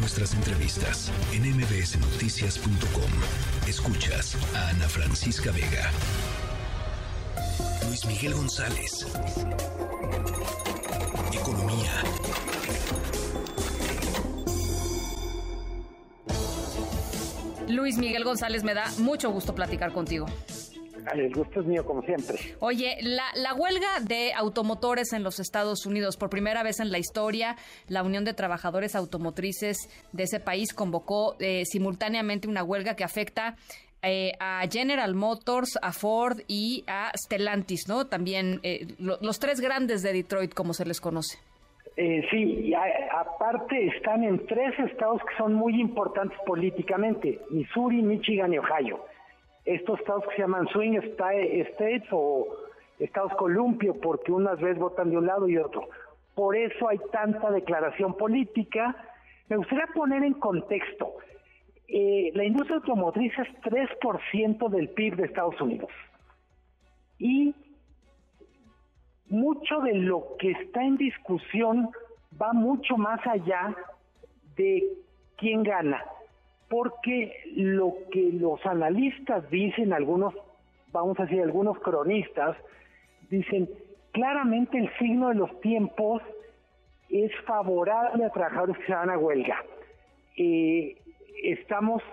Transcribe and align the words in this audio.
nuestras 0.00 0.32
entrevistas 0.32 1.12
en 1.32 1.42
mbsnoticias.com. 1.56 3.10
Escuchas 3.68 4.36
a 4.54 4.70
Ana 4.70 4.88
Francisca 4.88 5.52
Vega. 5.52 5.90
Luis 7.86 8.06
Miguel 8.06 8.34
González. 8.34 9.06
Economía. 11.32 11.92
Luis 17.68 17.98
Miguel 17.98 18.24
González, 18.24 18.64
me 18.64 18.74
da 18.74 18.90
mucho 18.98 19.30
gusto 19.30 19.54
platicar 19.54 19.92
contigo. 19.92 20.26
El 21.12 21.34
gusto 21.34 21.60
es 21.60 21.66
mío, 21.66 21.84
como 21.84 22.02
siempre. 22.02 22.36
Oye, 22.60 22.96
la, 23.02 23.54
huelga 23.54 24.00
de 24.00 24.32
automotores 24.32 25.12
en 25.12 25.22
los 25.22 25.40
Estados 25.40 25.86
Unidos, 25.86 26.16
por 26.16 26.30
primera 26.30 26.62
vez 26.62 26.80
en 26.80 26.90
la 26.90 26.98
historia, 26.98 27.56
la 27.88 28.02
Unión 28.02 28.24
de 28.24 28.34
Trabajadores 28.34 28.94
Automotrices 28.94 29.76
de 30.12 30.24
ese 30.24 30.40
país 30.40 30.72
convocó 30.72 31.36
eh, 31.40 31.64
simultáneamente 31.64 32.48
una 32.48 32.62
huelga 32.62 32.94
que 32.94 33.04
afecta 33.04 33.56
eh, 34.02 34.32
a 34.40 34.62
General 34.70 35.14
Motors, 35.14 35.78
a 35.82 35.92
Ford 35.92 36.40
y 36.48 36.84
a 36.86 37.12
Stellantis, 37.16 37.88
¿no? 37.88 38.06
También 38.06 38.60
eh, 38.62 38.86
los 38.98 39.38
tres 39.38 39.60
grandes 39.60 40.02
de 40.02 40.12
Detroit, 40.12 40.54
como 40.54 40.72
se 40.72 40.84
les 40.86 41.00
conoce. 41.00 41.38
sí, 42.30 42.70
y 42.70 42.74
aparte 42.74 43.88
están 43.88 44.24
en 44.24 44.46
tres 44.46 44.78
estados 44.78 45.20
que 45.22 45.36
son 45.36 45.54
muy 45.54 45.78
importantes 45.80 46.38
políticamente, 46.46 47.40
Missouri, 47.50 48.00
Michigan 48.00 48.54
y 48.54 48.58
Ohio 48.58 49.04
estos 49.64 49.98
estados 50.00 50.24
que 50.28 50.36
se 50.36 50.42
llaman 50.42 50.68
swing 50.68 50.98
states 50.98 52.08
o 52.12 52.46
estados 52.98 53.32
columpio, 53.34 53.94
porque 54.00 54.32
unas 54.32 54.60
veces 54.60 54.78
votan 54.78 55.10
de 55.10 55.18
un 55.18 55.26
lado 55.26 55.48
y 55.48 55.56
otro. 55.56 55.88
Por 56.34 56.56
eso 56.56 56.88
hay 56.88 56.98
tanta 57.12 57.50
declaración 57.50 58.14
política. 58.16 58.96
Me 59.48 59.56
gustaría 59.56 59.86
poner 59.94 60.22
en 60.22 60.34
contexto, 60.34 61.14
eh, 61.88 62.30
la 62.34 62.44
industria 62.44 62.76
automotriz 62.76 63.32
es 63.38 63.48
3% 63.62 64.68
del 64.68 64.90
PIB 64.90 65.16
de 65.16 65.24
Estados 65.24 65.60
Unidos. 65.60 65.90
Y 67.18 67.54
mucho 69.28 69.80
de 69.80 69.94
lo 69.94 70.36
que 70.38 70.52
está 70.52 70.84
en 70.84 70.96
discusión 70.96 71.90
va 72.40 72.52
mucho 72.52 72.96
más 72.96 73.20
allá 73.26 73.74
de 74.56 74.84
quién 75.36 75.62
gana 75.62 76.04
porque 76.70 77.32
lo 77.56 77.94
que 78.12 78.30
los 78.32 78.64
analistas 78.64 79.50
dicen, 79.50 79.92
algunos, 79.92 80.32
vamos 80.92 81.18
a 81.18 81.24
decir, 81.24 81.42
algunos 81.42 81.76
cronistas, 81.80 82.56
dicen, 83.28 83.68
claramente 84.12 84.78
el 84.78 84.88
signo 84.96 85.30
de 85.30 85.34
los 85.34 85.60
tiempos 85.60 86.22
es 87.10 87.32
favorable 87.44 88.24
a 88.24 88.30
trabajadores 88.30 88.78
que 88.78 88.86
se 88.86 88.94
van 88.94 89.10
a 89.10 89.18
huelga. 89.18 89.56
Eh, 90.36 90.96
estamos 91.42 92.04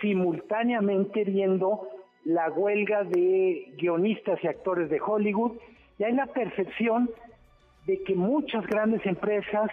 simultáneamente 0.00 1.24
viendo 1.24 1.88
la 2.24 2.50
huelga 2.52 3.02
de 3.02 3.74
guionistas 3.78 4.38
y 4.44 4.46
actores 4.46 4.90
de 4.90 5.00
Hollywood 5.00 5.56
y 5.98 6.04
hay 6.04 6.12
la 6.12 6.26
percepción 6.26 7.10
de 7.86 8.00
que 8.04 8.14
muchas 8.14 8.64
grandes 8.68 9.04
empresas 9.06 9.72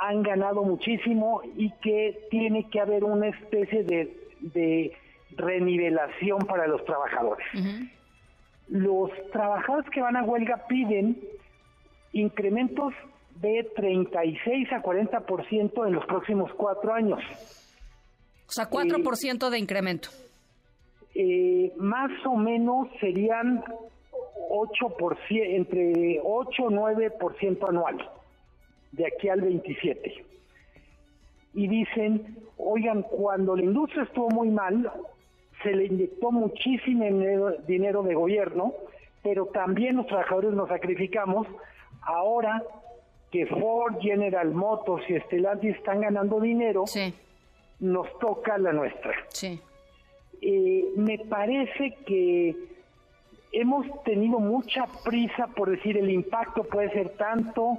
han 0.00 0.22
ganado 0.22 0.62
muchísimo 0.62 1.42
y 1.56 1.70
que 1.82 2.26
tiene 2.30 2.68
que 2.70 2.80
haber 2.80 3.04
una 3.04 3.28
especie 3.28 3.84
de, 3.84 4.96
renivelación 5.36 6.40
para 6.40 6.66
los 6.66 6.84
trabajadores. 6.84 7.46
Los 8.68 9.10
trabajadores 9.30 9.88
que 9.90 10.00
van 10.00 10.16
a 10.16 10.24
huelga 10.24 10.64
piden 10.66 11.16
incrementos 12.12 12.92
de 13.36 13.70
36 13.76 14.72
a 14.72 14.82
40% 14.82 15.86
en 15.86 15.92
los 15.92 16.04
próximos 16.06 16.52
cuatro 16.54 16.92
años. 16.92 17.20
O 18.48 18.52
sea, 18.52 18.68
4% 18.68 19.50
de 19.50 19.58
incremento. 19.58 20.08
Eh, 21.14 21.72
más 21.76 22.10
o 22.26 22.36
menos 22.36 22.88
serían 23.00 23.62
8%, 24.50 25.16
entre 25.30 26.20
8 26.22 26.62
o 26.64 26.70
9% 26.70 27.68
anual 27.68 28.10
de 28.92 29.06
aquí 29.06 29.28
al 29.28 29.40
27. 29.40 30.24
Y 31.54 31.66
dicen, 31.66 32.36
oigan, 32.56 33.02
cuando 33.02 33.56
la 33.56 33.62
industria 33.62 34.04
estuvo 34.04 34.30
muy 34.30 34.50
mal, 34.50 34.90
se 35.62 35.72
le 35.72 35.86
inyectó 35.86 36.30
muchísimo 36.30 37.04
dinero, 37.66 38.02
de 38.02 38.14
gobierno, 38.14 38.74
pero 39.22 39.46
también 39.46 39.96
los 39.96 40.06
trabajadores 40.06 40.52
nos 40.52 40.68
sacrificamos. 40.68 41.46
Ahora 42.02 42.62
que 43.30 43.46
Ford, 43.46 43.98
General 44.00 44.50
Motors 44.50 45.08
y 45.08 45.18
Stellantis 45.20 45.76
están 45.76 46.00
ganando 46.00 46.40
dinero, 46.40 46.84
nos 47.80 48.18
toca 48.18 48.58
la 48.58 48.72
nuestra. 48.72 49.12
Sí. 49.28 49.60
Eh, 50.42 50.84
me 50.96 51.18
parece 51.18 51.96
que 52.06 52.56
hemos 53.52 53.86
tenido 54.04 54.38
mucha 54.38 54.86
prisa 55.04 55.48
por 55.48 55.70
decir 55.70 55.96
el 55.96 56.10
impacto 56.10 56.64
puede 56.64 56.90
ser 56.90 57.10
tanto, 57.10 57.76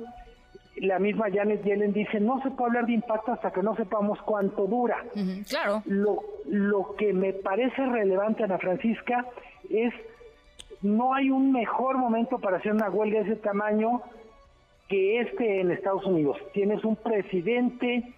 la 0.78 1.00
misma 1.00 1.30
Janet 1.32 1.64
Yellen 1.64 1.94
dice, 1.94 2.20
no 2.20 2.42
se 2.42 2.52
puede 2.52 2.70
hablar 2.70 2.86
de 2.86 2.94
impacto 2.94 3.34
hasta 3.34 3.52
que 3.52 3.62
no 3.62 3.76
sepamos 3.76 4.22
cuánto 4.22 4.68
dura. 4.68 5.04
claro. 5.48 5.84
Lo, 5.86 6.24
lo 6.48 6.96
que 6.96 7.14
me 7.14 7.34
parece 7.34 7.86
relevante, 7.86 8.44
Ana 8.44 8.58
Francisca, 8.58 9.26
es 9.70 9.94
no 10.82 11.14
hay 11.14 11.30
un 11.30 11.52
mejor 11.52 11.98
momento 11.98 12.40
para 12.40 12.58
hacer 12.58 12.74
una 12.74 12.90
huelga 12.90 13.20
de 13.20 13.32
ese 13.32 13.42
tamaño 13.42 14.02
que 14.88 15.22
este 15.22 15.62
en 15.62 15.72
Estados 15.72 16.06
Unidos. 16.06 16.38
Tienes 16.54 16.84
un 16.84 16.96
presidente 16.96 18.14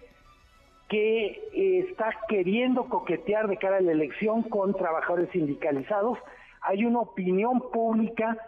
que 0.88 1.26
eh, 1.26 1.86
está 1.88 2.10
queriendo 2.28 2.84
coquetear 2.88 3.48
de 3.48 3.56
cara 3.56 3.78
a 3.78 3.80
la 3.80 3.92
elección 3.92 4.42
con 4.42 4.74
trabajadores 4.74 5.30
sindicalizados. 5.30 6.18
Hay 6.62 6.84
una 6.84 7.00
opinión 7.00 7.60
pública 7.70 8.38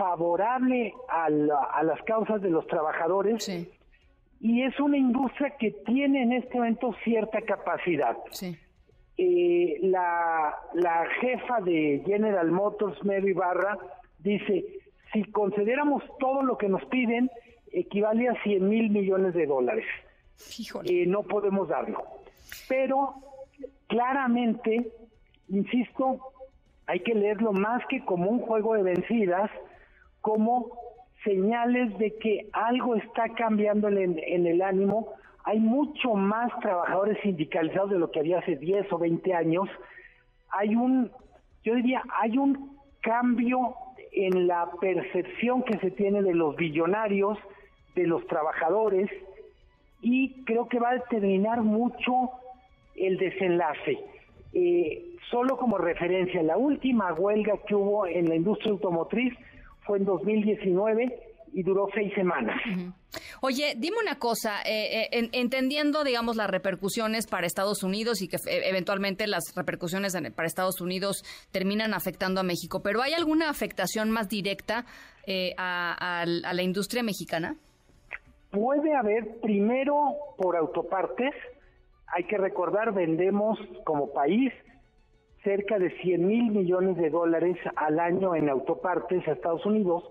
favorable 0.00 0.94
a, 1.08 1.28
las 1.28 2.02
causas 2.06 2.40
de 2.40 2.48
los 2.48 2.66
trabajadores 2.66 3.46
y 4.40 4.62
es 4.62 4.80
una 4.80 4.96
industria 4.96 5.54
que 5.58 5.72
tiene 5.84 6.22
en 6.22 6.32
este 6.32 6.56
momento 6.56 6.94
cierta 7.04 7.42
capacidad. 7.42 8.16
Eh, 9.18 9.78
la, 9.82 10.56
la 10.72 11.04
jefa 11.20 11.60
de 11.60 12.02
General 12.06 12.50
Motors, 12.50 13.04
Mary 13.04 13.34
Barra, 13.34 13.76
dice, 14.18 14.64
si 15.12 15.24
consideramos 15.24 16.02
todo 16.18 16.42
lo 16.42 16.56
que 16.56 16.70
nos 16.70 16.82
piden, 16.86 17.30
equivale 17.70 18.30
a 18.30 18.42
100 18.42 18.66
mil 18.66 18.88
millones 18.88 19.34
de 19.34 19.44
dólares. 19.44 19.84
Eh, 20.84 21.04
no 21.06 21.24
podemos 21.24 21.68
darlo. 21.68 22.02
Pero 22.66 23.16
claramente, 23.88 24.90
insisto, 25.50 26.32
hay 26.86 27.00
que 27.00 27.14
leerlo 27.14 27.52
más 27.52 27.82
que 27.90 28.02
como 28.06 28.30
un 28.30 28.38
juego 28.38 28.72
de 28.72 28.82
vencidas, 28.82 29.50
como 30.20 30.70
señales 31.24 31.96
de 31.98 32.16
que 32.16 32.48
algo 32.52 32.96
está 32.96 33.28
cambiando 33.30 33.88
en, 33.88 34.46
el 34.46 34.62
ánimo. 34.62 35.08
Hay 35.44 35.58
mucho 35.58 36.14
más 36.14 36.50
trabajadores 36.60 37.18
sindicalizados 37.22 37.90
de 37.90 37.98
lo 37.98 38.10
que 38.10 38.20
había 38.20 38.38
hace 38.38 38.56
10 38.56 38.92
o 38.92 38.98
20 38.98 39.34
años. 39.34 39.68
Hay 40.50 40.74
un, 40.74 41.10
yo 41.64 41.74
diría, 41.74 42.02
hay 42.20 42.38
un 42.38 42.78
cambio 43.00 43.74
en 44.12 44.46
la 44.46 44.70
percepción 44.80 45.62
que 45.62 45.78
se 45.78 45.90
tiene 45.90 46.22
de 46.22 46.34
los 46.34 46.56
billonarios, 46.56 47.38
de 47.94 48.06
los 48.06 48.26
trabajadores, 48.26 49.10
y 50.02 50.42
creo 50.44 50.68
que 50.68 50.78
va 50.78 50.90
a 50.90 50.94
determinar 50.94 51.62
mucho 51.62 52.30
el 52.96 53.18
desenlace. 53.18 53.98
Eh, 54.52 55.16
solo 55.30 55.56
como 55.56 55.78
referencia, 55.78 56.42
la 56.42 56.56
última 56.56 57.12
huelga 57.12 57.58
que 57.66 57.74
hubo 57.74 58.06
en 58.06 58.28
la 58.28 58.34
industria 58.34 58.72
automotriz 58.72 59.32
fue 59.82 59.98
en 59.98 60.04
2019 60.04 61.30
y 61.52 61.62
duró 61.62 61.88
seis 61.94 62.12
semanas. 62.14 62.60
Oye, 63.40 63.74
dime 63.76 63.96
una 64.00 64.18
cosa, 64.18 64.60
eh, 64.64 65.08
eh, 65.10 65.30
entendiendo, 65.32 66.04
digamos, 66.04 66.36
las 66.36 66.48
repercusiones 66.48 67.26
para 67.26 67.46
Estados 67.46 67.82
Unidos 67.82 68.22
y 68.22 68.28
que 68.28 68.36
eh, 68.36 68.68
eventualmente 68.68 69.26
las 69.26 69.54
repercusiones 69.56 70.16
para 70.34 70.46
Estados 70.46 70.80
Unidos 70.80 71.24
terminan 71.50 71.94
afectando 71.94 72.40
a 72.40 72.42
México, 72.44 72.82
pero 72.82 73.02
¿hay 73.02 73.14
alguna 73.14 73.50
afectación 73.50 74.10
más 74.10 74.28
directa 74.28 74.84
a, 75.56 76.22
a 76.22 76.26
la 76.26 76.62
industria 76.62 77.02
mexicana? 77.02 77.56
Puede 78.50 78.94
haber, 78.96 79.40
primero, 79.40 79.96
por 80.36 80.56
autopartes, 80.56 81.34
hay 82.08 82.24
que 82.24 82.36
recordar, 82.36 82.92
vendemos 82.92 83.58
como 83.84 84.12
país 84.12 84.52
cerca 85.42 85.78
de 85.78 85.90
100 86.02 86.26
mil 86.26 86.50
millones 86.50 86.96
de 86.96 87.10
dólares 87.10 87.56
al 87.76 87.98
año 87.98 88.34
en 88.34 88.48
autopartes 88.48 89.26
a 89.26 89.32
Estados 89.32 89.64
Unidos. 89.64 90.04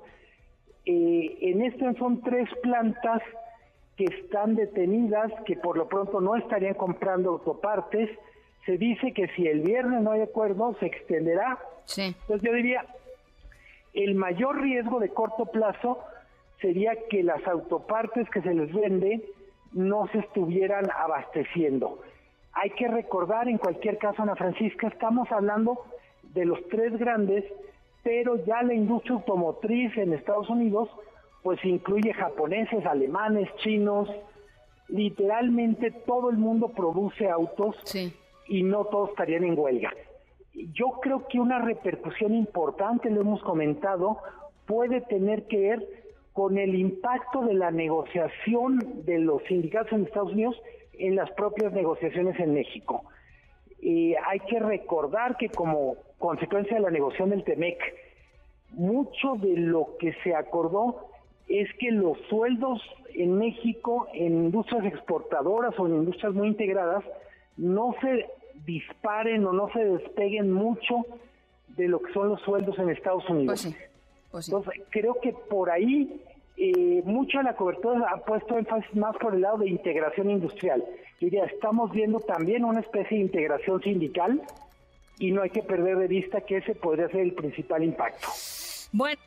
Eh, 0.85 1.37
en 1.41 1.61
este 1.61 1.93
son 1.95 2.21
tres 2.21 2.49
plantas 2.63 3.21
que 3.95 4.05
están 4.05 4.55
detenidas, 4.55 5.31
que 5.45 5.55
por 5.57 5.77
lo 5.77 5.87
pronto 5.87 6.21
no 6.21 6.35
estarían 6.35 6.73
comprando 6.73 7.31
autopartes. 7.31 8.09
Se 8.65 8.77
dice 8.77 9.13
que 9.13 9.27
si 9.35 9.45
el 9.47 9.61
viernes 9.61 10.01
no 10.01 10.11
hay 10.11 10.21
acuerdo, 10.21 10.75
se 10.79 10.87
extenderá. 10.87 11.59
Sí. 11.85 12.15
Entonces 12.21 12.41
yo 12.41 12.53
diría, 12.53 12.85
el 13.93 14.15
mayor 14.15 14.61
riesgo 14.61 14.99
de 14.99 15.09
corto 15.09 15.45
plazo 15.45 15.99
sería 16.61 16.91
que 17.09 17.23
las 17.23 17.45
autopartes 17.47 18.29
que 18.29 18.41
se 18.41 18.53
les 18.53 18.73
vende 18.73 19.21
no 19.73 20.07
se 20.07 20.19
estuvieran 20.19 20.89
abasteciendo. 20.97 21.99
Hay 22.61 22.71
que 22.71 22.89
recordar, 22.89 23.47
en 23.47 23.57
cualquier 23.57 23.97
caso, 23.97 24.21
Ana 24.21 24.35
Francisca, 24.35 24.89
estamos 24.89 25.31
hablando 25.31 25.85
de 26.33 26.43
los 26.43 26.59
tres 26.67 26.97
grandes, 26.99 27.45
pero 28.03 28.35
ya 28.45 28.61
la 28.63 28.73
industria 28.73 29.15
automotriz 29.15 29.95
en 29.95 30.11
Estados 30.11 30.49
Unidos, 30.49 30.89
pues 31.41 31.63
incluye 31.63 32.13
japoneses, 32.13 32.85
alemanes, 32.85 33.47
chinos, 33.63 34.09
literalmente 34.89 35.91
todo 36.05 36.29
el 36.29 36.37
mundo 36.37 36.67
produce 36.67 37.29
autos 37.29 37.77
y 38.49 38.63
no 38.63 38.83
todos 38.85 39.11
estarían 39.11 39.45
en 39.45 39.57
huelga. 39.57 39.93
Yo 40.73 40.99
creo 41.01 41.27
que 41.29 41.39
una 41.39 41.59
repercusión 41.59 42.33
importante, 42.35 43.09
lo 43.09 43.21
hemos 43.21 43.41
comentado, 43.41 44.17
puede 44.65 44.99
tener 44.99 45.47
que 45.47 45.59
ver 45.59 45.87
con 46.33 46.57
el 46.57 46.75
impacto 46.75 47.41
de 47.41 47.53
la 47.53 47.71
negociación 47.71 49.05
de 49.05 49.19
los 49.19 49.43
sindicatos 49.43 49.93
en 49.93 50.03
Estados 50.03 50.33
Unidos 50.33 50.61
en 50.99 51.15
las 51.15 51.31
propias 51.31 51.73
negociaciones 51.73 52.39
en 52.39 52.53
México. 52.53 53.03
Y 53.81 54.13
hay 54.15 54.39
que 54.41 54.59
recordar 54.59 55.37
que 55.37 55.49
como 55.49 55.95
consecuencia 56.17 56.75
de 56.75 56.81
la 56.81 56.91
negociación 56.91 57.29
del 57.29 57.43
TEMEC, 57.43 57.79
mucho 58.71 59.35
de 59.35 59.55
lo 59.57 59.97
que 59.97 60.13
se 60.23 60.35
acordó 60.35 61.09
es 61.47 61.67
que 61.79 61.91
los 61.91 62.17
sueldos 62.29 62.81
en 63.15 63.37
México, 63.37 64.07
en 64.13 64.45
industrias 64.45 64.85
exportadoras 64.85 65.73
o 65.79 65.87
en 65.87 65.95
industrias 65.95 66.33
muy 66.33 66.49
integradas, 66.49 67.03
no 67.57 67.95
se 68.01 68.27
disparen 68.65 69.45
o 69.45 69.53
no 69.53 69.69
se 69.71 69.83
despeguen 69.83 70.51
mucho 70.51 71.05
de 71.75 71.87
lo 71.87 72.01
que 72.01 72.13
son 72.13 72.29
los 72.29 72.41
sueldos 72.41 72.77
en 72.77 72.89
Estados 72.89 73.27
Unidos. 73.29 73.63
Pues 73.63 73.89
pues 74.31 74.47
Entonces, 74.47 74.83
creo 74.91 75.15
que 75.21 75.33
por 75.33 75.71
ahí 75.71 76.21
eh, 76.59 77.01
mucho 77.05 77.37
de 77.37 77.45
la 77.45 77.55
cobertura 77.55 78.07
ha 78.11 78.17
puesto 78.17 78.57
énfasis 78.57 78.95
más 78.95 79.15
por 79.17 79.33
el 79.33 79.41
lado 79.41 79.59
de 79.59 79.69
integración 79.69 80.29
industrial. 80.29 80.83
Yo 81.19 81.25
diría, 81.27 81.45
estamos 81.45 81.91
viendo 81.91 82.19
también 82.19 82.65
una 82.65 82.81
especie 82.81 83.17
de 83.17 83.23
integración 83.23 83.81
sindical 83.81 84.41
y 85.19 85.31
no 85.31 85.41
hay 85.41 85.49
que 85.49 85.63
perder 85.63 85.97
de 85.97 86.07
vista 86.07 86.41
que 86.41 86.57
ese 86.57 86.75
podría 86.75 87.07
ser 87.09 87.21
el 87.21 87.33
principal 87.33 87.83
impacto. 87.83 88.27
Bueno. 88.91 89.19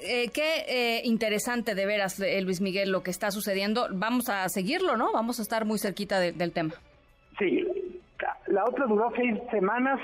Eh, 0.00 0.28
qué 0.28 0.64
eh, 0.68 1.00
interesante 1.02 1.74
de 1.74 1.84
veras, 1.84 2.20
eh, 2.20 2.40
Luis 2.40 2.60
Miguel, 2.60 2.92
lo 2.92 3.02
que 3.02 3.10
está 3.10 3.32
sucediendo. 3.32 3.88
Vamos 3.92 4.28
a 4.28 4.48
seguirlo, 4.48 4.96
¿no? 4.96 5.12
Vamos 5.12 5.40
a 5.40 5.42
estar 5.42 5.64
muy 5.64 5.80
cerquita 5.80 6.20
del 6.20 6.52
tema. 6.52 6.74
Sí, 7.36 7.66
la 8.46 8.64
otra 8.64 8.86
duró 8.86 9.10
seis 9.16 9.38
semanas. 9.50 10.00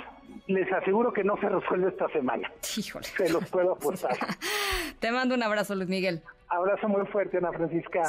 Les 0.46 0.70
aseguro 0.72 1.12
que 1.12 1.24
no 1.24 1.36
se 1.36 1.48
resuelve 1.48 1.88
esta 1.88 2.08
semana. 2.08 2.50
Híjole. 2.76 3.06
Se 3.06 3.32
los 3.32 3.48
puedo 3.48 3.72
apostar. 3.72 4.16
Te 4.98 5.10
mando 5.10 5.34
un 5.34 5.42
abrazo, 5.42 5.74
Luis 5.74 5.88
Miguel. 5.88 6.22
Abrazo 6.48 6.88
muy 6.88 7.06
fuerte, 7.06 7.38
Ana 7.38 7.52
Francisca. 7.52 8.02